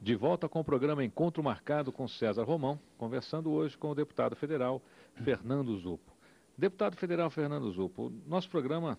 [0.00, 4.36] De volta com o programa Encontro Marcado com César Romão, conversando hoje com o deputado
[4.36, 4.80] federal
[5.24, 6.16] Fernando Zupo.
[6.56, 8.96] Deputado federal Fernando Zupo, nosso programa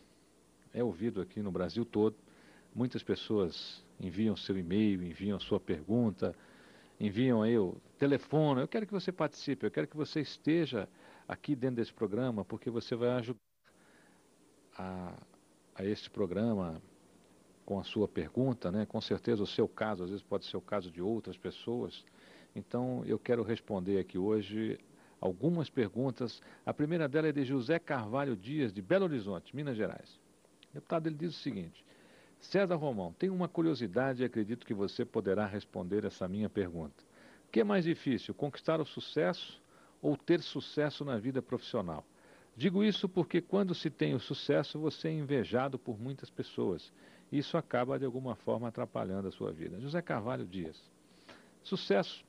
[0.73, 2.17] é ouvido aqui no Brasil todo.
[2.75, 6.35] Muitas pessoas enviam seu e-mail, enviam sua pergunta,
[6.99, 8.59] enviam aí o telefone.
[8.59, 10.87] Eu quero que você participe, eu quero que você esteja
[11.25, 13.39] aqui dentro desse programa, porque você vai ajudar
[14.77, 15.13] a,
[15.75, 16.81] a este programa
[17.69, 18.83] com a sua pergunta, né?
[18.87, 22.03] Com certeza o seu caso, às vezes pode ser o caso de outras pessoas.
[22.55, 24.79] Então eu quero responder aqui hoje
[25.21, 26.41] algumas perguntas.
[26.65, 30.19] A primeira dela é de José Carvalho Dias, de Belo Horizonte, Minas Gerais.
[30.71, 31.85] O deputado ele diz o seguinte:
[32.39, 37.03] César Romão, tenho uma curiosidade e acredito que você poderá responder essa minha pergunta.
[37.47, 39.61] O que é mais difícil, conquistar o sucesso
[40.01, 42.03] ou ter sucesso na vida profissional?
[42.57, 46.91] Digo isso porque quando se tem o sucesso, você é invejado por muitas pessoas
[47.31, 49.79] isso acaba de alguma forma atrapalhando a sua vida.
[49.79, 50.81] José Carvalho Dias.
[51.63, 52.23] Sucesso,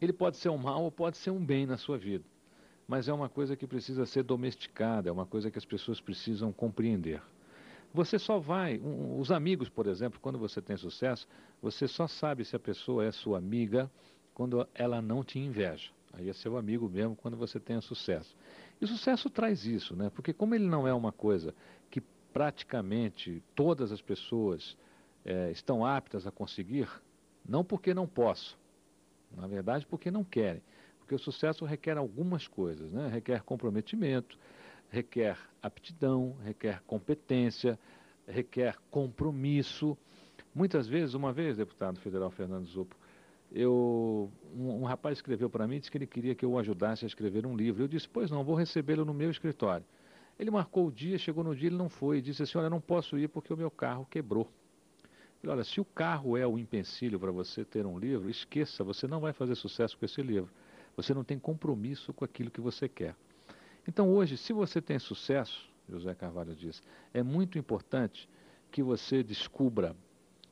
[0.00, 2.24] ele pode ser um mal ou pode ser um bem na sua vida,
[2.86, 6.52] mas é uma coisa que precisa ser domesticada, é uma coisa que as pessoas precisam
[6.52, 7.20] compreender.
[7.92, 11.26] Você só vai, um, os amigos, por exemplo, quando você tem sucesso,
[11.60, 13.90] você só sabe se a pessoa é sua amiga
[14.34, 15.90] quando ela não te inveja.
[16.12, 18.36] Aí é seu amigo mesmo quando você tem sucesso.
[18.80, 20.10] E o sucesso traz isso, né?
[20.10, 21.54] Porque como ele não é uma coisa
[21.90, 22.02] que
[22.38, 24.76] praticamente todas as pessoas
[25.24, 26.88] é, estão aptas a conseguir,
[27.44, 28.56] não porque não possam,
[29.36, 30.62] na verdade porque não querem.
[31.00, 33.08] Porque o sucesso requer algumas coisas, né?
[33.08, 34.38] requer comprometimento,
[34.88, 37.76] requer aptidão, requer competência,
[38.24, 39.98] requer compromisso.
[40.54, 42.94] Muitas vezes, uma vez, deputado federal Fernando Zupo,
[43.50, 47.04] eu, um, um rapaz escreveu para mim disse que ele queria que eu o ajudasse
[47.04, 47.82] a escrever um livro.
[47.82, 49.84] Eu disse, pois não, vou recebê-lo no meu escritório.
[50.38, 52.20] Ele marcou o dia, chegou no dia, ele não foi.
[52.20, 54.48] Disse assim: Olha, não posso ir porque o meu carro quebrou.
[55.42, 59.06] Ele, olha, se o carro é o empecilho para você ter um livro, esqueça, você
[59.06, 60.50] não vai fazer sucesso com esse livro.
[60.96, 63.14] Você não tem compromisso com aquilo que você quer.
[63.86, 66.82] Então, hoje, se você tem sucesso, José Carvalho diz,
[67.14, 68.28] é muito importante
[68.70, 69.96] que você descubra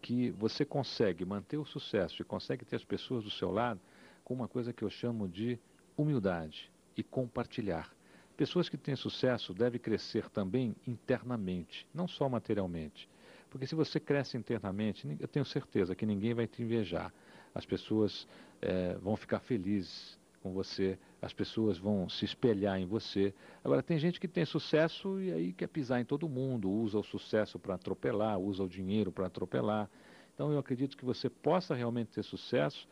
[0.00, 3.80] que você consegue manter o sucesso e consegue ter as pessoas do seu lado
[4.24, 5.58] com uma coisa que eu chamo de
[5.96, 7.95] humildade e compartilhar.
[8.36, 13.08] Pessoas que têm sucesso devem crescer também internamente, não só materialmente.
[13.48, 17.12] Porque se você cresce internamente, eu tenho certeza que ninguém vai te invejar.
[17.54, 18.28] As pessoas
[18.60, 23.32] é, vão ficar felizes com você, as pessoas vão se espelhar em você.
[23.64, 27.02] Agora, tem gente que tem sucesso e aí quer pisar em todo mundo, usa o
[27.02, 29.90] sucesso para atropelar, usa o dinheiro para atropelar.
[30.34, 32.86] Então, eu acredito que você possa realmente ter sucesso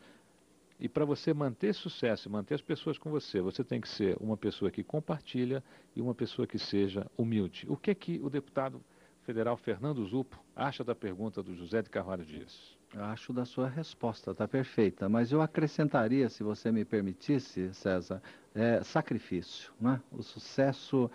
[0.79, 4.35] e para você manter sucesso, manter as pessoas com você, você tem que ser uma
[4.35, 5.63] pessoa que compartilha
[5.95, 7.65] e uma pessoa que seja humilde.
[7.69, 8.81] O que é que o deputado
[9.23, 12.77] federal Fernando Zupo acha da pergunta do José de Carvalho Dias?
[12.93, 18.21] Acho da sua resposta, está perfeita, mas eu acrescentaria, se você me permitisse, César,
[18.53, 19.73] é, sacrifício.
[19.79, 19.99] Né?
[20.11, 21.09] O sucesso,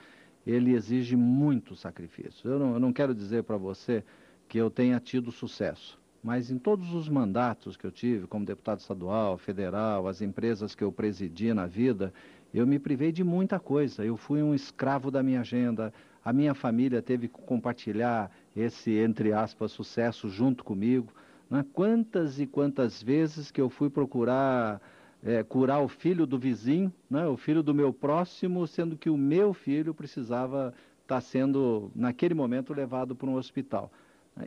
[0.47, 2.51] ele exige muito sacrifício.
[2.51, 4.03] Eu não, eu não quero dizer para você
[4.49, 6.00] que eu tenha tido sucesso.
[6.23, 10.85] Mas em todos os mandatos que eu tive, como deputado estadual, federal, as empresas que
[10.85, 12.13] eu presidi na vida,
[12.53, 14.05] eu me privei de muita coisa.
[14.05, 15.93] Eu fui um escravo da minha agenda.
[16.23, 21.11] A minha família teve que compartilhar esse, entre aspas, sucesso junto comigo.
[21.49, 21.65] Né?
[21.73, 24.81] Quantas e quantas vezes que eu fui procurar
[25.23, 27.27] é, curar o filho do vizinho, né?
[27.27, 32.35] o filho do meu próximo, sendo que o meu filho precisava estar tá sendo, naquele
[32.35, 33.91] momento, levado para um hospital.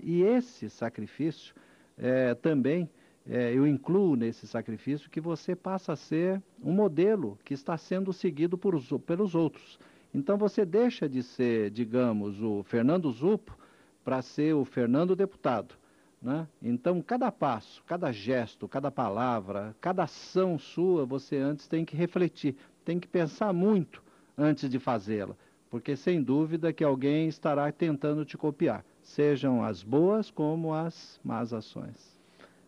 [0.01, 1.53] E esse sacrifício
[1.97, 2.89] é, também
[3.25, 8.11] é, eu incluo nesse sacrifício que você passa a ser um modelo que está sendo
[8.11, 9.79] seguido por, pelos outros.
[10.13, 13.57] Então você deixa de ser, digamos, o Fernando Zupo
[14.03, 15.75] para ser o Fernando deputado.
[16.21, 16.47] Né?
[16.61, 22.55] Então, cada passo, cada gesto, cada palavra, cada ação sua, você antes tem que refletir,
[22.85, 24.01] tem que pensar muito
[24.37, 25.35] antes de fazê-la,
[25.69, 31.53] porque sem dúvida que alguém estará tentando te copiar sejam as boas como as más
[31.53, 32.13] ações.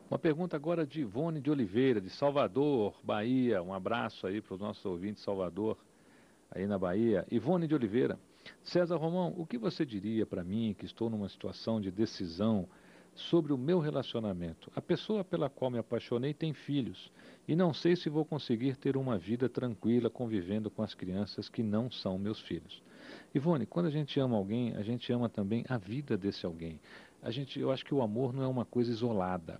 [0.09, 3.63] Uma pergunta agora de Ivone de Oliveira, de Salvador, Bahia.
[3.63, 5.77] Um abraço aí para os nossos ouvintes de Salvador,
[6.51, 7.25] aí na Bahia.
[7.31, 8.19] Ivone de Oliveira.
[8.63, 12.67] César Romão, o que você diria para mim que estou numa situação de decisão
[13.15, 14.71] sobre o meu relacionamento?
[14.75, 17.11] A pessoa pela qual me apaixonei tem filhos
[17.47, 21.63] e não sei se vou conseguir ter uma vida tranquila convivendo com as crianças que
[21.63, 22.83] não são meus filhos.
[23.35, 26.79] Ivone, quando a gente ama alguém, a gente ama também a vida desse alguém.
[27.21, 29.59] A gente, eu acho que o amor não é uma coisa isolada.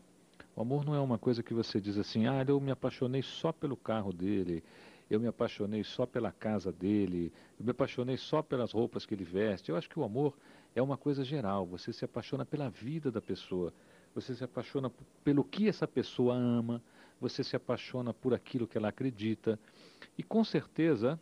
[0.55, 3.51] O amor não é uma coisa que você diz assim, ah, eu me apaixonei só
[3.51, 4.63] pelo carro dele,
[5.09, 9.25] eu me apaixonei só pela casa dele, eu me apaixonei só pelas roupas que ele
[9.25, 9.69] veste.
[9.69, 10.33] Eu acho que o amor
[10.73, 13.73] é uma coisa geral, você se apaixona pela vida da pessoa.
[14.13, 14.89] você se apaixona
[15.25, 16.81] pelo que essa pessoa ama,
[17.19, 19.59] você se apaixona por aquilo que ela acredita.
[20.17, 21.19] E com certeza,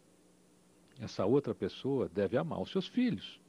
[1.00, 3.40] essa outra pessoa deve amar os seus filhos.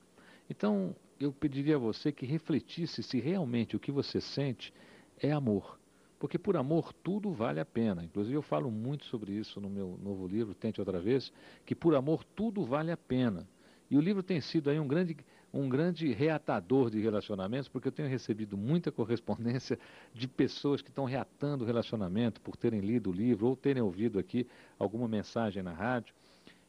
[0.48, 4.72] Então, eu pediria a você que refletisse se realmente o que você sente
[5.18, 5.78] é amor.
[6.18, 8.04] Porque por amor tudo vale a pena.
[8.04, 11.32] Inclusive eu falo muito sobre isso no meu novo livro, Tente Outra Vez,
[11.66, 13.46] que por amor tudo vale a pena.
[13.90, 15.16] E o livro tem sido aí um grande,
[15.52, 19.78] um grande reatador de relacionamentos, porque eu tenho recebido muita correspondência
[20.12, 24.18] de pessoas que estão reatando o relacionamento por terem lido o livro ou terem ouvido
[24.18, 24.46] aqui
[24.78, 26.14] alguma mensagem na rádio.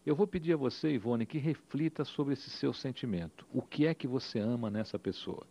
[0.06, 3.44] Eu vou pedir a você, Ivone, que reflita sobre esse seu sentimento.
[3.52, 5.48] O que é que você ama nessa pessoa?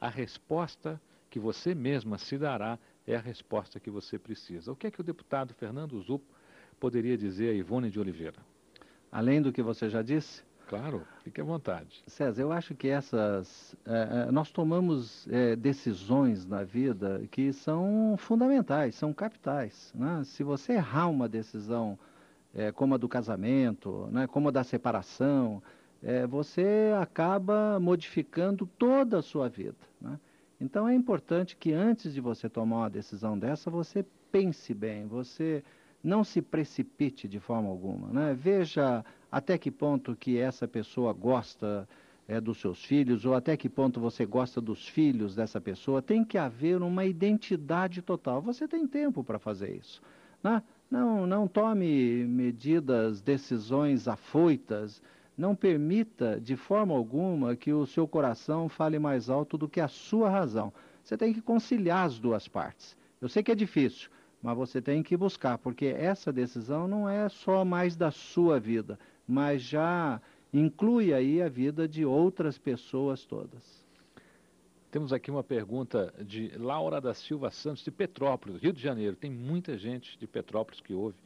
[0.00, 4.72] A resposta que você mesma se dará é a resposta que você precisa.
[4.72, 6.24] O que é que o deputado Fernando Zupo
[6.80, 8.38] poderia dizer a Ivone de Oliveira?
[9.12, 10.42] Além do que você já disse?
[10.68, 12.02] Claro, fique à vontade.
[12.06, 13.76] César, eu acho que essas.
[13.84, 19.92] É, nós tomamos é, decisões na vida que são fundamentais, são capitais.
[19.94, 20.22] Né?
[20.24, 21.98] Se você errar uma decisão
[22.56, 25.62] é, como a do casamento, né, como a da separação,
[26.02, 29.76] é, você acaba modificando toda a sua vida.
[30.00, 30.18] Né?
[30.58, 35.62] Então é importante que antes de você tomar uma decisão dessa, você pense bem, você
[36.02, 38.08] não se precipite de forma alguma.
[38.08, 38.34] Né?
[38.34, 41.86] Veja até que ponto que essa pessoa gosta
[42.26, 46.00] é, dos seus filhos, ou até que ponto você gosta dos filhos dessa pessoa.
[46.00, 48.40] Tem que haver uma identidade total.
[48.40, 50.00] Você tem tempo para fazer isso.
[50.42, 50.62] Né?
[50.90, 55.02] Não, não tome medidas, decisões afoitas.
[55.36, 59.88] Não permita de forma alguma que o seu coração fale mais alto do que a
[59.88, 60.72] sua razão.
[61.02, 62.96] Você tem que conciliar as duas partes.
[63.20, 64.10] Eu sei que é difícil,
[64.42, 68.98] mas você tem que buscar, porque essa decisão não é só mais da sua vida,
[69.26, 70.20] mas já
[70.52, 73.85] inclui aí a vida de outras pessoas todas.
[74.90, 79.16] Temos aqui uma pergunta de Laura da Silva Santos, de Petrópolis, Rio de Janeiro.
[79.16, 81.16] Tem muita gente de Petrópolis que ouve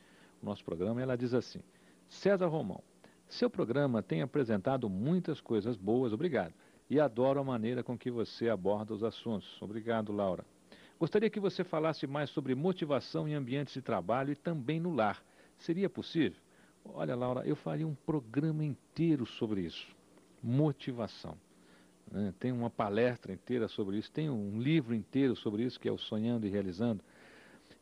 [0.43, 1.61] o nosso programa ela diz assim:
[2.09, 2.83] César Romão,
[3.29, 6.55] seu programa tem apresentado muitas coisas boas, obrigado.
[6.89, 9.61] E adoro a maneira com que você aborda os assuntos.
[9.63, 10.45] Obrigado, Laura.
[10.99, 15.23] Gostaria que você falasse mais sobre motivação em ambientes de trabalho e também no lar.
[15.57, 16.41] Seria possível?
[16.85, 19.87] Olha, Laura, eu faria um programa inteiro sobre isso.
[20.43, 21.37] Motivação.
[22.11, 22.35] Né?
[22.39, 25.99] Tem uma palestra inteira sobre isso, tem um livro inteiro sobre isso, que é o
[25.99, 27.05] Sonhando e Realizando.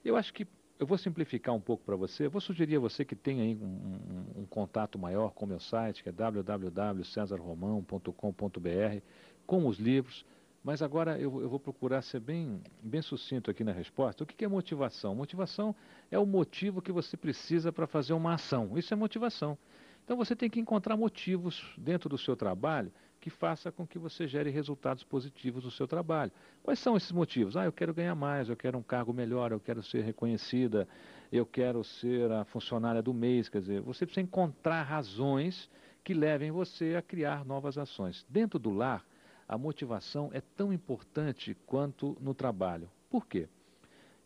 [0.04, 0.46] Eu acho que
[0.78, 2.24] eu vou simplificar um pouco para você.
[2.26, 5.48] Eu vou sugerir a você que tenha aí um, um, um contato maior com o
[5.48, 9.02] meu site, que é www.cesarromão.com.br,
[9.44, 10.24] com os livros.
[10.62, 14.22] Mas agora eu, eu, vou procurar ser bem, bem sucinto aqui na resposta.
[14.22, 15.14] O que, que é motivação?
[15.14, 15.74] Motivação
[16.10, 18.76] é o motivo que você precisa para fazer uma ação.
[18.76, 19.56] Isso é motivação.
[20.04, 22.92] Então você tem que encontrar motivos dentro do seu trabalho
[23.28, 26.32] que faça com que você gere resultados positivos no seu trabalho.
[26.62, 27.58] Quais são esses motivos?
[27.58, 30.88] Ah, eu quero ganhar mais, eu quero um cargo melhor, eu quero ser reconhecida,
[31.30, 33.50] eu quero ser a funcionária do mês.
[33.50, 35.68] Quer dizer, você precisa encontrar razões
[36.02, 38.24] que levem você a criar novas ações.
[38.30, 39.04] Dentro do lar,
[39.46, 42.88] a motivação é tão importante quanto no trabalho.
[43.10, 43.46] Por quê?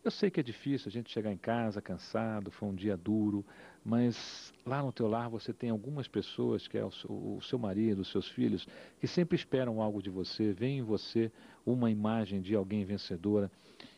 [0.03, 3.45] Eu sei que é difícil a gente chegar em casa cansado, foi um dia duro,
[3.85, 7.57] mas lá no teu lar você tem algumas pessoas, que é o seu, o seu
[7.57, 8.67] marido, os seus filhos,
[8.99, 11.31] que sempre esperam algo de você, veem em você
[11.65, 13.49] uma imagem de alguém vencedora.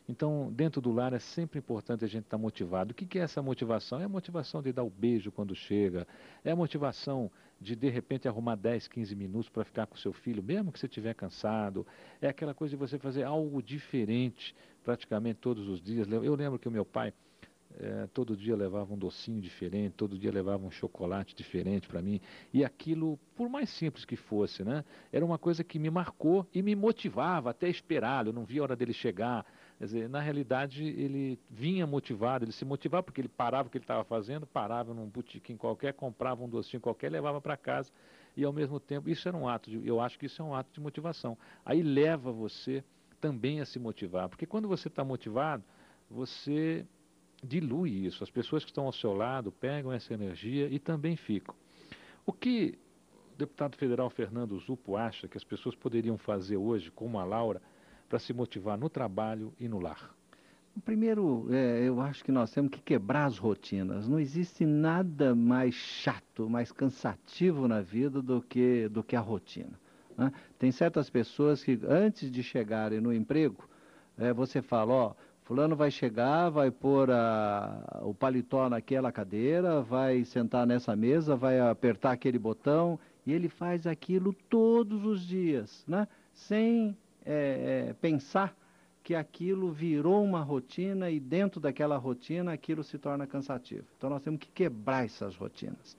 [0.08, 2.92] Então, dentro do lar é sempre importante a gente estar motivado.
[2.92, 4.00] O que é essa motivação?
[4.00, 6.08] É a motivação de dar o beijo quando chega,
[6.44, 10.44] é a motivação de de repente arrumar 10, 15 minutos para ficar com seu filho,
[10.44, 11.88] mesmo que você estiver cansado.
[12.22, 16.08] É aquela coisa de você fazer algo diferente praticamente todos os dias.
[16.12, 17.12] Eu lembro que o meu pai
[17.80, 22.22] é, todo dia levava um docinho diferente, todo dia levava um chocolate diferente para mim.
[22.54, 26.62] E aquilo, por mais simples que fosse, né, era uma coisa que me marcou e
[26.62, 28.30] me motivava até esperá-lo.
[28.30, 29.46] Eu não via a hora dele chegar.
[29.78, 33.78] Quer dizer, na realidade, ele vinha motivado, ele se motivava porque ele parava o que
[33.78, 37.92] ele estava fazendo, parava num botequim qualquer, comprava um docinho qualquer, levava para casa.
[38.38, 40.56] E ao mesmo tempo, isso era um ato, de, eu acho que isso é um
[40.56, 41.38] ato de motivação.
[41.66, 42.84] Aí leva você
[43.20, 45.64] também a se motivar, porque quando você está motivado,
[46.10, 46.86] você
[47.44, 48.24] dilui isso.
[48.24, 51.56] As pessoas que estão ao seu lado pegam essa energia e também ficam.
[52.26, 52.78] O que
[53.34, 57.62] o deputado federal Fernando Zupo acha que as pessoas poderiam fazer hoje, como a Laura,
[58.08, 60.16] para se motivar no trabalho e no lar?
[60.84, 64.10] Primeiro, é, eu acho que nós temos que quebrar as rotinas.
[64.10, 69.80] Não existe nada mais chato, mais cansativo na vida do que, do que a rotina.
[70.18, 70.32] Né?
[70.60, 73.70] Tem certas pessoas que, antes de chegarem no emprego,
[74.18, 80.26] é, você fala, ó, fulano vai chegar, vai pôr a, o paletó naquela cadeira, vai
[80.26, 86.06] sentar nessa mesa, vai apertar aquele botão, e ele faz aquilo todos os dias, né?
[86.34, 88.56] sem é, é, pensar
[89.04, 93.86] que aquilo virou uma rotina e dentro daquela rotina aquilo se torna cansativo.
[93.98, 95.96] Então nós temos que quebrar essas rotinas.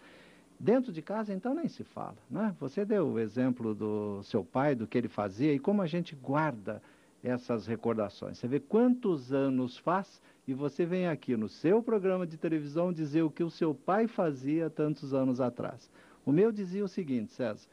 [0.59, 2.17] Dentro de casa, então, nem se fala.
[2.31, 2.55] Né?
[2.59, 6.17] Você deu o exemplo do seu pai, do que ele fazia e como a gente
[6.17, 6.83] guarda
[7.23, 8.39] essas recordações.
[8.39, 13.23] Você vê quantos anos faz e você vem aqui no seu programa de televisão dizer
[13.23, 15.91] o que o seu pai fazia tantos anos atrás.
[16.25, 17.69] O meu dizia o seguinte, César: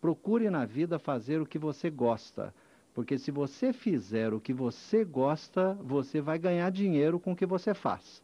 [0.00, 2.54] procure na vida fazer o que você gosta.
[2.96, 7.44] Porque se você fizer o que você gosta, você vai ganhar dinheiro com o que
[7.44, 8.22] você faz.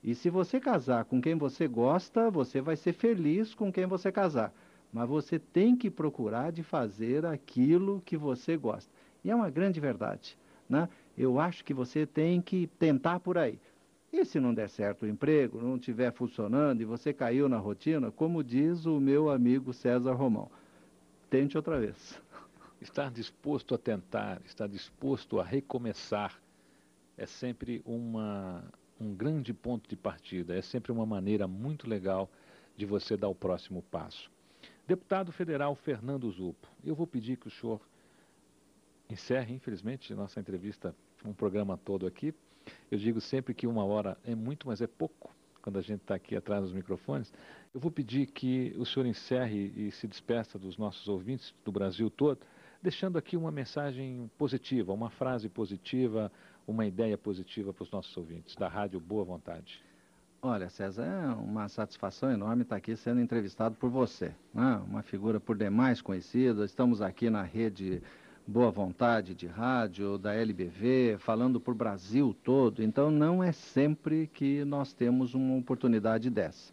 [0.00, 4.12] E se você casar com quem você gosta, você vai ser feliz com quem você
[4.12, 4.54] casar.
[4.92, 8.88] Mas você tem que procurar de fazer aquilo que você gosta.
[9.24, 10.38] E é uma grande verdade.
[10.68, 10.88] Né?
[11.18, 13.58] Eu acho que você tem que tentar por aí.
[14.12, 18.12] E se não der certo o emprego, não estiver funcionando e você caiu na rotina,
[18.12, 20.48] como diz o meu amigo César Romão,
[21.28, 22.22] tente outra vez.
[22.82, 26.42] Estar disposto a tentar, estar disposto a recomeçar,
[27.16, 28.64] é sempre uma,
[29.00, 32.28] um grande ponto de partida, é sempre uma maneira muito legal
[32.76, 34.28] de você dar o próximo passo.
[34.84, 37.80] Deputado Federal Fernando Zupo, eu vou pedir que o senhor
[39.08, 40.92] encerre, infelizmente, nossa entrevista,
[41.24, 42.34] um programa todo aqui.
[42.90, 45.30] Eu digo sempre que uma hora é muito, mas é pouco,
[45.62, 47.32] quando a gente está aqui atrás dos microfones.
[47.72, 52.10] Eu vou pedir que o senhor encerre e se despeça dos nossos ouvintes do Brasil
[52.10, 52.40] todo,
[52.82, 56.32] deixando aqui uma mensagem positiva, uma frase positiva,
[56.66, 59.80] uma ideia positiva para os nossos ouvintes da Rádio Boa Vontade.
[60.44, 64.82] Olha, César, é uma satisfação enorme estar aqui sendo entrevistado por você, né?
[64.88, 66.64] uma figura por demais conhecida.
[66.64, 68.02] Estamos aqui na rede
[68.44, 72.82] Boa Vontade de rádio, da LBV, falando por Brasil todo.
[72.82, 76.72] Então, não é sempre que nós temos uma oportunidade dessa.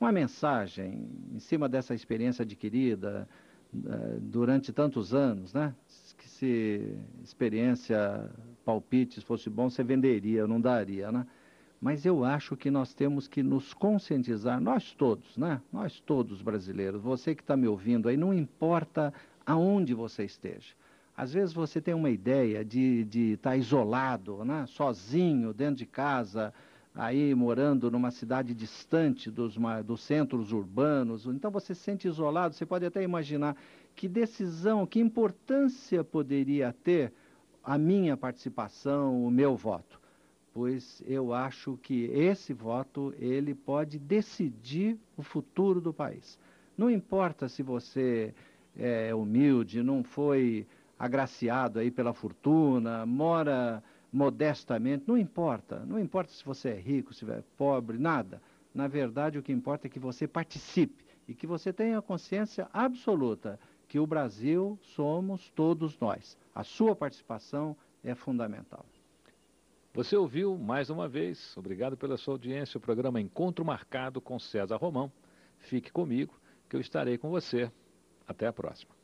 [0.00, 3.28] Uma mensagem em cima dessa experiência adquirida
[4.20, 5.74] durante tantos anos, né?
[6.18, 8.30] Que se experiência
[8.64, 11.26] palpites fosse bom, você venderia, não daria, né?
[11.80, 15.60] Mas eu acho que nós temos que nos conscientizar, nós todos, né?
[15.72, 19.12] Nós todos brasileiros, você que está me ouvindo aí, não importa
[19.44, 20.74] aonde você esteja.
[21.16, 24.64] Às vezes você tem uma ideia de estar tá isolado, né?
[24.66, 26.54] sozinho, dentro de casa,
[26.94, 31.26] aí morando numa cidade distante dos, dos centros urbanos.
[31.26, 33.56] Então você se sente isolado, você pode até imaginar
[33.94, 37.12] que decisão, que importância poderia ter
[37.62, 40.00] a minha participação, o meu voto.
[40.52, 46.38] Pois eu acho que esse voto, ele pode decidir o futuro do país.
[46.76, 48.34] Não importa se você
[48.76, 50.66] é humilde, não foi
[50.98, 55.80] agraciado aí pela fortuna, mora modestamente, não importa.
[55.86, 58.42] Não importa se você é rico, se é pobre, nada.
[58.74, 63.58] Na verdade, o que importa é que você participe e que você tenha consciência absoluta
[63.88, 66.36] que o Brasil somos todos nós.
[66.54, 68.84] A sua participação é fundamental.
[69.94, 74.76] Você ouviu mais uma vez, obrigado pela sua audiência, o programa Encontro Marcado com César
[74.76, 75.12] Romão.
[75.58, 76.34] Fique comigo,
[76.68, 77.70] que eu estarei com você.
[78.26, 79.01] Até a próxima.